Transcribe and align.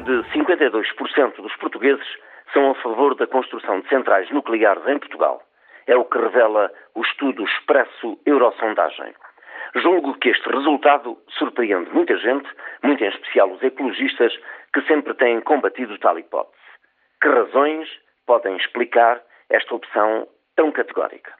de 0.00 0.22
52% 0.32 1.36
dos 1.36 1.56
portugueses 1.56 2.06
são 2.52 2.70
a 2.70 2.74
favor 2.76 3.14
da 3.14 3.26
construção 3.26 3.80
de 3.80 3.88
centrais 3.88 4.30
nucleares 4.30 4.86
em 4.86 4.98
Portugal. 4.98 5.42
É 5.86 5.96
o 5.96 6.04
que 6.04 6.18
revela 6.18 6.72
o 6.94 7.02
estudo 7.02 7.44
Expresso 7.44 8.18
Eurosondagem. 8.26 9.14
Julgo 9.74 10.14
que 10.18 10.30
este 10.30 10.48
resultado 10.48 11.18
surpreende 11.30 11.90
muita 11.90 12.16
gente, 12.16 12.48
muito 12.82 13.04
em 13.04 13.08
especial 13.08 13.50
os 13.50 13.62
ecologistas, 13.62 14.32
que 14.72 14.82
sempre 14.82 15.14
têm 15.14 15.40
combatido 15.40 15.98
tal 15.98 16.18
hipótese. 16.18 16.56
Que 17.20 17.28
razões 17.28 17.88
podem 18.26 18.56
explicar 18.56 19.20
esta 19.50 19.74
opção 19.74 20.26
tão 20.56 20.72
categórica? 20.72 21.32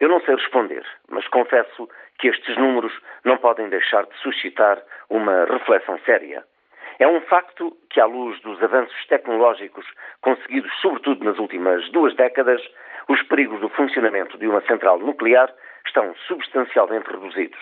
Eu 0.00 0.08
não 0.08 0.20
sei 0.20 0.36
responder, 0.36 0.84
mas 1.08 1.26
confesso 1.28 1.88
que 2.18 2.28
estes 2.28 2.56
números 2.56 2.92
não 3.24 3.36
podem 3.36 3.68
deixar 3.68 4.04
de 4.06 4.16
suscitar 4.18 4.80
uma 5.10 5.44
reflexão 5.46 5.98
séria. 6.00 6.44
É 6.98 7.06
um 7.06 7.20
facto 7.22 7.76
que, 7.90 8.00
à 8.00 8.06
luz 8.06 8.40
dos 8.40 8.60
avanços 8.62 9.06
tecnológicos 9.06 9.86
conseguidos, 10.20 10.72
sobretudo 10.80 11.24
nas 11.24 11.38
últimas 11.38 11.88
duas 11.90 12.14
décadas, 12.16 12.60
os 13.08 13.22
perigos 13.22 13.60
do 13.60 13.68
funcionamento 13.68 14.36
de 14.36 14.48
uma 14.48 14.60
central 14.62 14.98
nuclear 14.98 15.52
estão 15.86 16.14
substancialmente 16.26 17.08
reduzidos. 17.08 17.60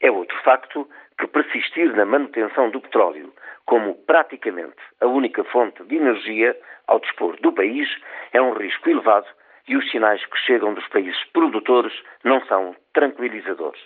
É 0.00 0.10
outro 0.10 0.36
facto 0.42 0.88
que 1.18 1.26
persistir 1.26 1.94
na 1.94 2.04
manutenção 2.04 2.70
do 2.70 2.80
petróleo 2.80 3.32
como 3.66 3.94
praticamente 4.06 4.76
a 5.00 5.06
única 5.06 5.44
fonte 5.44 5.82
de 5.84 5.96
energia 5.96 6.56
ao 6.86 7.00
dispor 7.00 7.36
do 7.40 7.52
país 7.52 7.88
é 8.32 8.40
um 8.40 8.52
risco 8.54 8.88
elevado 8.88 9.26
e 9.68 9.76
os 9.76 9.90
sinais 9.90 10.24
que 10.26 10.38
chegam 10.38 10.74
dos 10.74 10.86
países 10.88 11.22
produtores 11.32 11.92
não 12.24 12.44
são 12.46 12.76
tranquilizadores. 12.92 13.80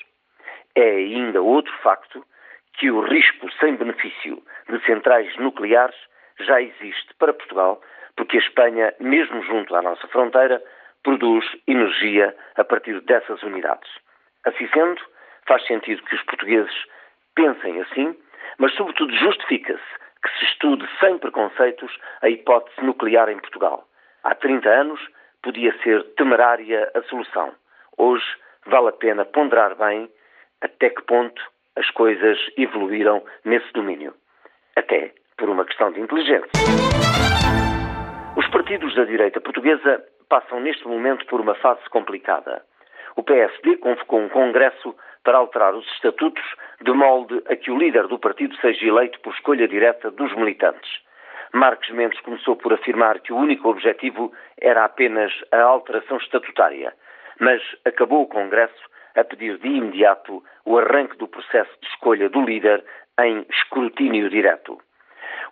É 0.74 0.90
ainda 0.90 1.42
outro 1.42 1.72
facto 1.82 2.24
que 2.78 2.90
o 2.90 3.00
risco 3.00 3.50
sem 3.60 3.76
benefício 3.76 4.42
de 4.68 4.84
centrais 4.84 5.34
nucleares 5.36 5.96
já 6.40 6.60
existe 6.60 7.14
para 7.18 7.32
Portugal, 7.32 7.80
porque 8.16 8.36
a 8.36 8.40
Espanha, 8.40 8.94
mesmo 9.00 9.42
junto 9.42 9.74
à 9.74 9.82
nossa 9.82 10.06
fronteira, 10.08 10.62
produz 11.02 11.44
energia 11.66 12.34
a 12.56 12.64
partir 12.64 13.00
dessas 13.02 13.42
unidades. 13.42 13.90
Assim 14.44 14.68
sendo, 14.68 15.00
faz 15.46 15.64
sentido 15.66 16.02
que 16.02 16.14
os 16.14 16.22
portugueses 16.22 16.84
pensem 17.34 17.80
assim, 17.80 18.16
mas 18.58 18.74
sobretudo 18.74 19.14
justifica-se 19.14 19.98
que 20.22 20.38
se 20.38 20.44
estude 20.46 20.88
sem 21.00 21.18
preconceitos 21.18 21.96
a 22.22 22.28
hipótese 22.28 22.84
nuclear 22.84 23.28
em 23.28 23.38
Portugal. 23.38 23.86
Há 24.24 24.34
30 24.34 24.68
anos 24.68 25.00
podia 25.42 25.76
ser 25.82 26.02
temerária 26.16 26.90
a 26.94 27.02
solução. 27.02 27.54
Hoje 27.96 28.26
vale 28.66 28.88
a 28.88 28.92
pena 28.92 29.24
ponderar 29.24 29.76
bem 29.76 30.10
até 30.60 30.90
que 30.90 31.02
ponto 31.02 31.40
as 31.76 31.88
coisas 31.92 32.38
evoluíram 32.56 33.24
nesse 33.44 33.72
domínio. 33.72 34.14
Até 34.78 35.10
por 35.36 35.48
uma 35.48 35.64
questão 35.64 35.90
de 35.90 36.00
inteligência. 36.00 36.52
Os 38.36 38.46
partidos 38.48 38.94
da 38.94 39.04
direita 39.04 39.40
portuguesa 39.40 40.04
passam 40.28 40.60
neste 40.60 40.86
momento 40.86 41.26
por 41.26 41.40
uma 41.40 41.56
fase 41.56 41.82
complicada. 41.90 42.62
O 43.16 43.24
PSD 43.24 43.78
convocou 43.78 44.20
um 44.20 44.28
congresso 44.28 44.94
para 45.24 45.38
alterar 45.38 45.74
os 45.74 45.84
estatutos 45.94 46.44
de 46.80 46.92
molde 46.92 47.42
a 47.50 47.56
que 47.56 47.72
o 47.72 47.76
líder 47.76 48.06
do 48.06 48.20
partido 48.20 48.54
seja 48.60 48.86
eleito 48.86 49.18
por 49.18 49.34
escolha 49.34 49.66
direta 49.66 50.12
dos 50.12 50.32
militantes. 50.36 50.88
Marcos 51.52 51.90
Mendes 51.90 52.20
começou 52.20 52.54
por 52.54 52.72
afirmar 52.72 53.18
que 53.18 53.32
o 53.32 53.36
único 53.36 53.68
objetivo 53.68 54.32
era 54.60 54.84
apenas 54.84 55.32
a 55.50 55.60
alteração 55.60 56.18
estatutária, 56.18 56.94
mas 57.40 57.60
acabou 57.84 58.22
o 58.22 58.28
Congresso 58.28 58.88
a 59.18 59.24
pedir 59.24 59.58
de 59.58 59.68
imediato 59.68 60.42
o 60.64 60.78
arranque 60.78 61.16
do 61.16 61.28
processo 61.28 61.70
de 61.80 61.88
escolha 61.88 62.28
do 62.28 62.40
líder 62.42 62.84
em 63.20 63.44
escrutínio 63.50 64.30
direto. 64.30 64.78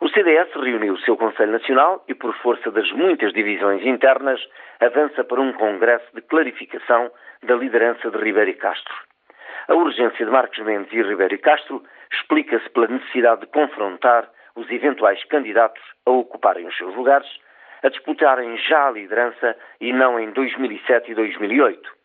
O 0.01 0.09
CDS 0.09 0.53
reuniu 0.55 0.95
o 0.95 1.01
seu 1.01 1.17
Conselho 1.17 1.53
Nacional 1.53 2.05
e, 2.07 2.15
por 2.15 2.35
força 2.37 2.71
das 2.71 2.91
muitas 2.93 3.33
divisões 3.33 3.85
internas, 3.85 4.41
avança 4.79 5.25
para 5.25 5.41
um 5.41 5.53
congresso 5.55 6.07
de 6.15 6.21
clarificação 6.23 7.11
da 7.43 7.55
liderança 7.55 8.11
de 8.11 8.19
Ribeiro 8.19 8.51
e 8.51 8.55
Castro. 8.55 8.95
A 9.69 9.75
urgência 9.75 10.25
de 10.25 10.31
Marcos 10.31 10.59
Mendes 10.59 10.93
e 10.93 11.03
Ribeiro 11.03 11.35
e 11.35 11.39
Castro 11.39 11.83
explica-se 12.13 12.69
pela 12.71 12.89
necessidade 12.89 13.41
de 13.41 13.47
confrontar 13.47 14.29
os 14.55 14.71
eventuais 14.71 15.23
candidatos 15.25 15.83
a 16.05 16.11
ocuparem 16.11 16.67
os 16.67 16.77
seus 16.77 16.95
lugares, 16.95 17.29
a 17.83 17.89
disputarem 17.89 18.57
já 18.59 18.89
a 18.89 18.91
liderança 18.91 19.57
e 19.81 19.93
não 19.93 20.21
em 20.21 20.31
2007 20.31 21.11
e 21.11 21.15
2008. 21.15 21.96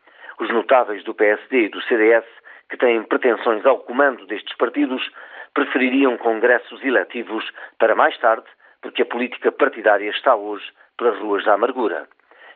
Os 0.41 0.49
notáveis 0.49 1.03
do 1.03 1.13
PSD 1.13 1.65
e 1.65 1.69
do 1.69 1.79
CDS, 1.83 2.25
que 2.67 2.75
têm 2.75 3.03
pretensões 3.03 3.63
ao 3.63 3.77
comando 3.77 4.25
destes 4.25 4.57
partidos, 4.57 5.07
prefeririam 5.53 6.17
congressos 6.17 6.83
eletivos 6.83 7.47
para 7.77 7.93
mais 7.93 8.17
tarde, 8.17 8.47
porque 8.81 9.03
a 9.03 9.05
política 9.05 9.51
partidária 9.51 10.09
está 10.09 10.35
hoje 10.35 10.65
pelas 10.97 11.19
ruas 11.19 11.45
da 11.45 11.53
amargura. 11.53 12.07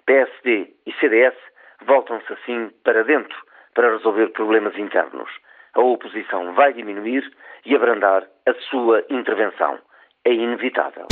PSD 0.08 0.74
e 0.84 0.94
CDS 0.94 1.36
voltam-se 1.86 2.34
assim 2.34 2.72
para 2.84 3.04
dentro 3.04 3.38
para 3.76 3.92
resolver 3.92 4.30
problemas 4.30 4.76
internos. 4.80 5.30
A 5.76 5.82
oposição 5.82 6.56
vai 6.56 6.74
diminuir 6.74 7.32
e 7.68 7.76
abrandar 7.76 8.24
a 8.48 8.54
sua 8.68 9.06
intervenção. 9.12 9.78
É 10.26 10.34
inevitável. 10.34 11.06